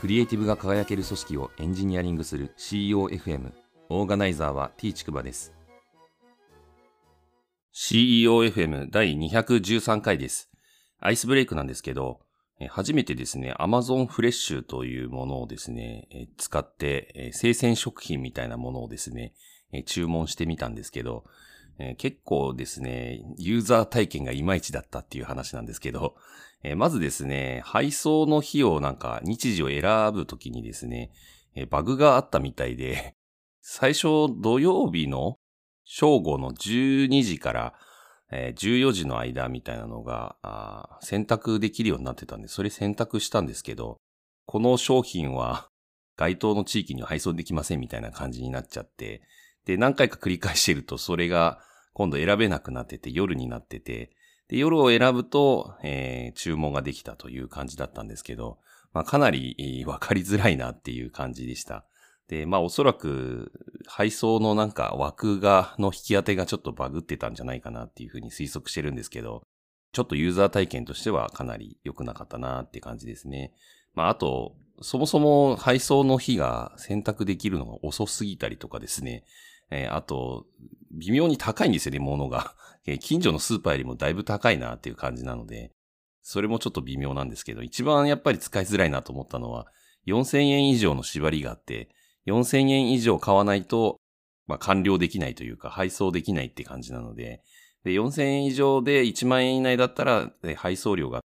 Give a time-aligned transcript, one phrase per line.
[0.00, 3.52] クリエイティブが輝ける組織をエンジニアリングする CEOFM。
[3.90, 5.52] オーガナイザーは T ちくばです。
[7.74, 10.50] CEOFM 第213回です。
[11.00, 12.20] アイスブレイクなんですけど、
[12.70, 16.08] 初めてですね、Amazon フレッシュというものをですね、
[16.38, 19.34] 使って生鮮食品みたいなものをですね、
[19.84, 21.24] 注文してみたんですけど、
[21.80, 26.14] え結構ですね、ユーザー体験がいまいちだったっていう話なんですけど
[26.62, 29.82] え、まずですね、配送の日をなんか日時を選
[30.12, 31.10] ぶときにですね
[31.54, 33.14] え、バグがあったみたいで、
[33.62, 35.38] 最初土曜日の
[35.84, 37.74] 正午の12時から
[38.30, 43.98] えー、14時の間みたいなのが選択できるようになってたんで、それ選択したんですけど、
[44.46, 45.68] この商品は
[46.16, 49.22] 該当の地域には配送できませんみたいな感じになっちゃって、
[49.64, 51.60] で、何回か繰り返してると、それが
[51.92, 54.10] 今度選べなくなってて、夜になってて、
[54.48, 58.58] で、夜を選ぶと、えー、注文ができたという感じだったんですけど、
[58.92, 61.84] まあ、かなりわかりづらいなっていう感じでした。
[62.30, 63.50] で、まあおそらく
[63.86, 69.42] 配送のなんか枠が、の引き当てがちょっとバグってたんじゃないかなっていうふうに推測してるんですけど、
[69.92, 73.52] ちょっとユーザー体験としてはかなり良くなかったなって感じですね。
[73.94, 79.24] まああと、そもそも配送の日が選択できるのが遅すぎたりとかですね。
[79.70, 80.46] えー、あと、
[80.92, 82.54] 微妙に高いんですよね、物が。
[82.86, 85.72] え近所のスーパーよりもだいぶ高いなっていう感じなので、
[86.22, 89.66] それもちょっと微妙なんですけど、一番やっぱり使いづらいなと思ったのは、
[90.06, 91.90] 4000円以上の縛りがあって、
[92.26, 94.00] 4000円以上買わないと、
[94.46, 97.42] まあ、完了できないというか、配送できないって感じなので、
[97.84, 101.20] で、4000円以上で1万円以内だったら、配送料が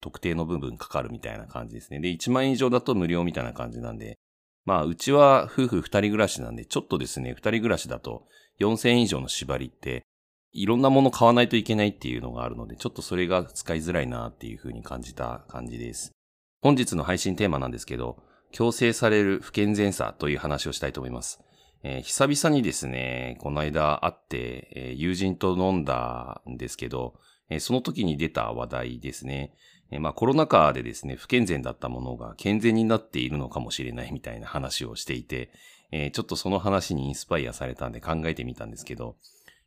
[0.00, 2.00] 特定の部分かかるみたいな感じですね。
[2.00, 4.18] で、1万円以上だと無料みたいな感じなんで、
[4.64, 8.26] まあ、うちは夫婦2人暮らしなんで、ちょっとですね、2人暮らしだと
[8.60, 10.04] 4000円以上の縛りって、
[10.52, 16.12] いろんなもの買わないといけないっていうのがあるので、ちょっとそれが使いづらいなっていう風に感じた感じです。
[16.60, 18.18] 本日の配信テーマなんですけど、
[18.52, 21.40] 強制される不健全さという話をしたいと思います。
[21.82, 27.14] えー、久々にですね、この間会って、えー、友人と飲んだんですけど、
[27.48, 29.54] えー、その時に出た話題ですね。
[29.90, 35.50] えまあコロナ禍でですね、不健全だったものが健全になっているのかもしれないみたいな話をしていて、
[35.92, 39.16] えちょっとその話にインスパイアされたんで考えてみたんですけど、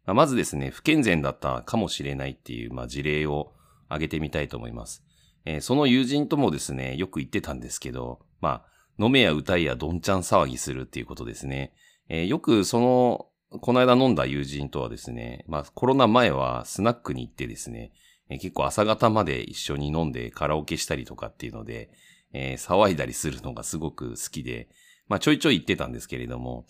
[0.06, 3.54] まあ、まずですね、不健全だったかもしれないっていう、まあ、事例を
[3.88, 5.04] 挙げてみたいと思います。
[5.46, 11.74] えその友人ともですね、よく言ってたんですけど、まあ、飲めや歌いやどんちゃん騒ぎするっていうことですね。
[12.10, 13.28] えー、よくその、
[13.62, 17.92] この間飲んだ友人とはですね、まあコロナ前はスナックに行ってですね、
[18.34, 21.90] えー、結構朝方まで一緒に飲んでカラオケしたりとかっていうので、
[22.34, 24.68] えー、騒いだりするのがすごく好きで、
[25.08, 26.66] まあちょいちょい言ってたんですけれども、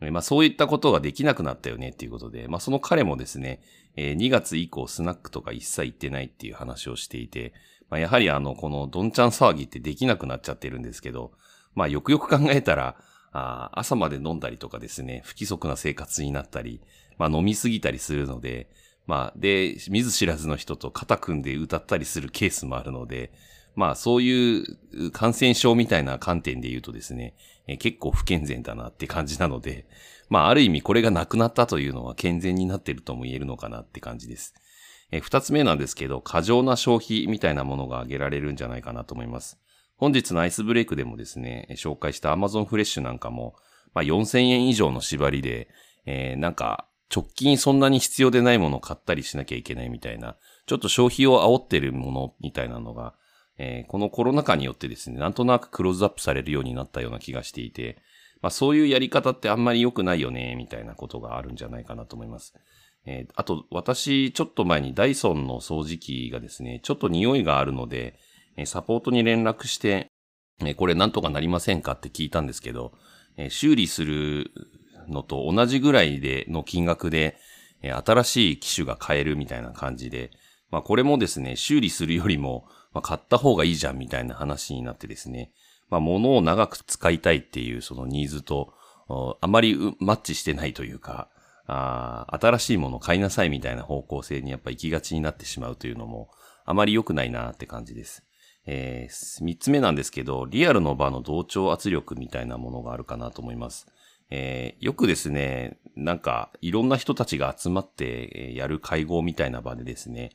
[0.00, 3.60] え、まあそういったことができなくなったよねっていうことで、まあその彼もですね、
[3.96, 7.52] えー、2月以降スナックとか一切行ってないっていう話をしていて、
[7.88, 11.32] まあやはりあの、このどんちゃん騒ぎってできなくなっちゃってるんですけど、
[11.74, 12.96] まあよくよく考えたら、
[13.32, 16.80] あ朝まで飲んだりとかですね、不規則な生活になったり、
[17.18, 18.68] まあ飲みすぎたりするので、
[19.06, 23.32] まあで、見ず知らずの人と肩組んで歌ったりするケースもあるので、
[23.74, 27.34] まあそういう感染症みたいな観点で言うとですね、
[27.66, 29.86] え結構不健全だなって感じなので、
[30.28, 34.54] まあある意味これがなくなったというのは健全になってるとも言えるのかなって感じです。
[35.20, 39.58] 二つ目なんですけど、過剰な消費みたいなものが挙げられるんじゃないかなと思います。
[39.96, 43.54] 本日のアイスブレイクでもですね、紹介した Amazon フレッシュなんかも、
[43.92, 45.68] まあ、4000円以上の縛りで、
[46.04, 50.36] えー、なんか、直近そんなに必要でないものを買ったりしなきゃいけないみたいな、
[50.66, 53.14] ちょっと消費を煽ってるものみたいなのが、
[53.58, 57.98] えー、このコロナ禍によってですね、なんとなくクローズアップされるようになったような気がしていて、
[58.42, 62.54] まあそういうやり方ってあんまり良くないよね、みたいなことがあるんじゃないかなと思います。
[63.06, 68.18] えー、あと、私、ちょっと前にダイソンの掃除機がですね、ちょっと匂いがあるので
[68.56, 70.10] え、サポートに連絡して
[70.64, 72.92] え、これなんとかなりませんかって聞いたんですけど、
[73.36, 74.52] え修理する
[75.08, 77.36] のと同じぐらいでの金額で、
[77.82, 80.30] え新しい機種が買えるみたいな感じで、
[80.70, 85.52] まあこれもですね、修理するよりも、まあ、買った方がいいじゃんみたいな話になってですね、
[85.90, 88.72] まあ物を長く使いたいっていうそのニーズと、
[89.40, 91.28] あまりマッチしてないというか、
[91.66, 96.28] あ新しいものを買いなさいみたいな方向性にやっぱ行きがちになってしまうというのも、
[96.64, 98.24] あまり良くないなって感じです。
[98.66, 103.86] えー、三つ目なんですけど、リアルの場の同調圧力みたいなものがあるかなと思います。
[104.30, 110.32] えー、よくですね、なんか、いろんな人たちが集まってやる会合みたいな場でですね、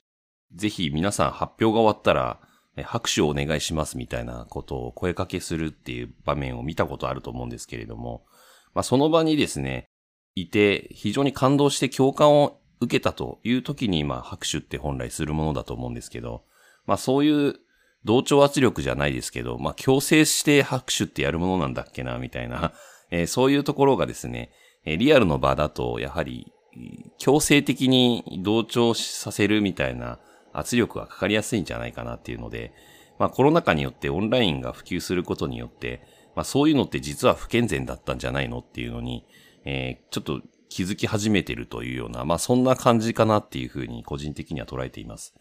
[0.54, 2.40] ぜひ皆さん発表が終わったら、
[2.84, 8.26] 拍手をお願いしますみたいなことを声かけするっていう場面を見たことあると思うんですけれども、
[8.74, 9.86] まあ、その場にですね、
[10.36, 16.44] いて、非常に感動して共感を受けたという時に、まあ、拍手って本来するものだと思うんですけど、
[16.86, 17.56] まあ、そういう
[18.06, 22.74] 同調圧力じゃないですけど、まあ、強制して拍手ってやるものなんだっけな、みたいな、
[23.12, 24.52] えー、そういうところがですね、
[24.86, 26.52] えリアルの場だと、やはり、
[27.18, 30.20] 強制的に同調させるみたいな
[30.54, 32.74] 圧力がかかりやすいんじゃないかなっていうので、
[33.18, 36.02] まあコロナ禍によってオンラインが普及することによって、
[36.36, 39.26] まあそういうのって実は不健全だったんじゃないのっていうのに、
[39.66, 45.36] えー、ちょっと気づき始めてるというような、まあそんな感じかなっていうふうに個人的には捉えています。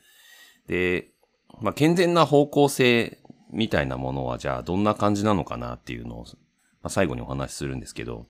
[0.67, 1.11] で、
[1.61, 3.19] まあ健全な方向性
[3.53, 6.25] みたいなものはじゃあどんな感じなのかなっていうのを、
[6.83, 8.27] まあ、最後にお話しするんですけど、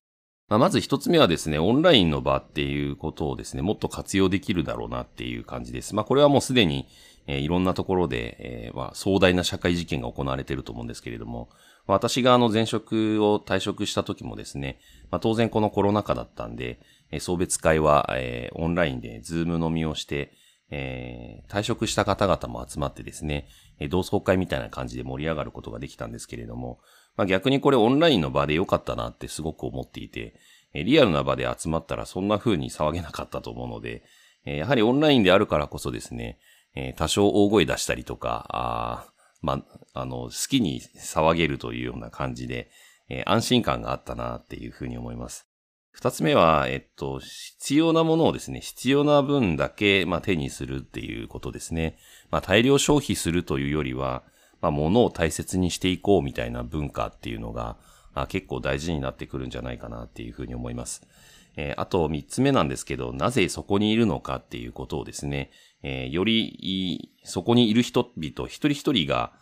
[0.49, 5.95] まあ、まず一つ目はですね、オンラインの場っていうことをですね、もっと活用できるだろうなっていう感じです。
[5.95, 6.89] まあこれはもうすでに、
[7.27, 11.51] えー、いろんなところで、えー、まあ壮大な社会実験が行われていると思うんですけれども、
[11.87, 14.79] 私があの前職を退職した時もですね、
[15.11, 16.81] まあ、当然このコロナ禍だったんで、
[17.11, 20.33] え送別会は、えー、オンラインで Zoom 飲みをして、
[20.71, 23.49] えー、退職した方々も集まってですね、
[23.79, 26.81] え同窓会みたいな感じで盛り上がることができたんですけれども、
[27.17, 30.35] まあ、逆にこれオンラインの場で良かったなってすごく思っていて、
[30.75, 34.03] えリアルな場で集まったらそんな風に騒げなかったと思うので、
[34.45, 36.39] えやはりオンラインであるからこそですね、
[36.75, 39.65] え多少大声出したりとか、あま
[39.95, 42.71] あ、あの、好きに騒げるというような感じで、
[43.09, 45.48] えー、安心感があったなっていうふうに思います。
[45.99, 51.99] 二つ目は、えっと、必要なものをですね、必要な分だけ、まあ、手にするっていうことですね。
[52.31, 54.23] まあ、大量消費するというよりは、
[54.61, 57.79] まあ、物を大切にしていこうみたいな文化っていうのが、
[58.15, 61.03] あ結構大事になってくるんじゃないかなっていうふうに思います。
[61.57, 65.51] えー、あと三つ目なんですけど、なぜそこにいるのかっていうことをですね、
[65.83, 69.33] えー、より、そこにいる人々一人一人が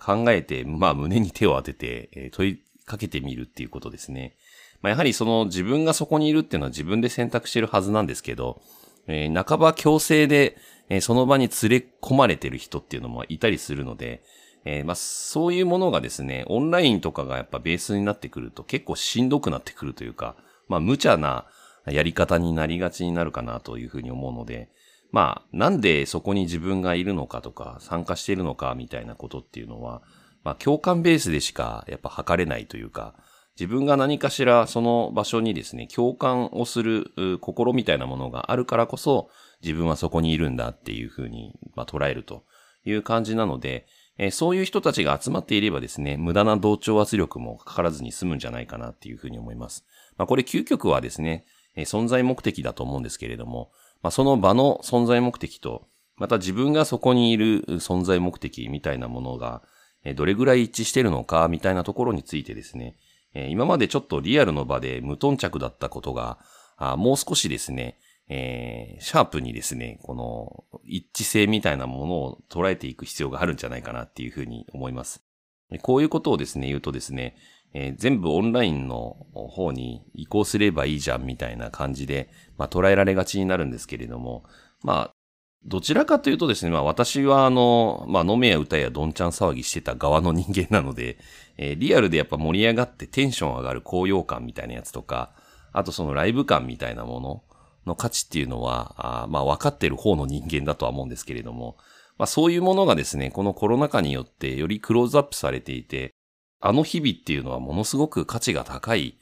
[0.00, 4.34] 考えて、まあ胸に手を当てて、えー、問いかけてみるっていうことですね。
[4.82, 8.60] まあ、やはりその自分がそこにいるっていうのは自分で選択してるはずなんですけど、
[9.06, 10.56] えー、半ば強制で、
[10.88, 14.22] えー、その場に連れ込まれてる人っていうのもいたりするので、
[14.64, 20.36] えー、まあ、そういうものがですね、オンラインとかがやっぱベースになってくると結構しんどくなってくるというか、
[20.68, 21.46] まあ、無茶な
[21.86, 24.68] やり方になりがちになるかなというふうに思うので、
[25.10, 30.02] まあ、なんでそこに自分がいるのかとか、参加しているのかみたいなことっていうのは、
[30.44, 33.14] まあ、共感ベースでしかやっぱ測れないというか、
[33.58, 39.30] 自分が何かしらその場所にですね、共感をする心みたいなものがあるからこそ、
[39.62, 42.44] 自分はそこにいるんだっていうふうに、まあ、捉えると
[42.84, 49.84] いう感じなので、えそういう人たちが集まっていればですね、無駄な同調圧力もかからずに済むんじゃないかなっていうふうに思います。
[50.16, 51.44] まあ、これ究極はですね、
[51.74, 53.72] え存在目的だと思うんですけれども、
[54.02, 59.62] まあ、その場の存在目的と、また自分がそこにいる存在目的みたいなものが、
[60.16, 62.96] どれぐらい一致してるのかみたいなところについてですね、
[63.38, 66.38] え今までちょっとリアルの場で無頓着だったことが、
[66.76, 67.98] あもう少しですね、
[68.28, 75.22] えー、シャープにですね、この一致性みたいなものを捉えていく必要があるんじゃないかなっていうふうに思います。
[75.82, 77.36] こういうことをですね、言うとですね、
[77.74, 84.44] えー、全部オンラインの方に移行すればいいじゃんみたいな感じで、まあ、捉えられがちになるんですけれども、
[84.82, 85.14] まあ、
[85.64, 91.18] どちらかというとですね、まあ私はあの、まあ飲めや歌やどんちゃん騒ぎしてた側の人間なので、
[91.56, 95.32] えー、リアルでやっぱ盛り上がってテンション上がる高揚感みたいなやつとか、
[95.72, 97.42] あとそのライブ感みたいなもの
[97.86, 101.76] の価値っていうのは、あまあ分かってる方の人間だとは思うんですけれども、
[102.18, 106.14] まあそういうものがですね、このコロナ禍によってよりクローズアップされていて、
[106.60, 109.18] あの日々っていうのはものすごく価値が高い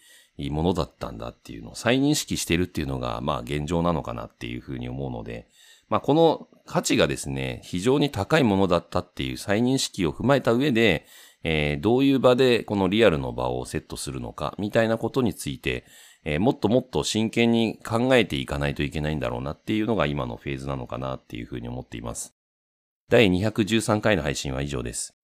[0.50, 5.49] ものだったんだっていうのを再認識してるっていうのが、まあ現状なのかなっていうふうに思うので、
[5.88, 11.07] まあこの価値がですね、非常に高いものだったっていう再認識を踏まえた上で、
[11.45, 15.85] えー、どういう場でこのリアルの場をセットするのか、みたいなことについて、
[16.25, 22.35] えー、もっともっと真剣に考えていかないといけないんだろうなっていうのが今のフェーズなのかなっていうふうに思っています。
[23.09, 25.14] 第213回の配信は以上です。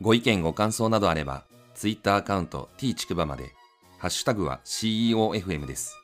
[0.00, 3.52] ご意見ご感想などあれば、Twitter アカウント t ちくばまで、
[3.98, 6.01] ハッシュタグは CEOFM です。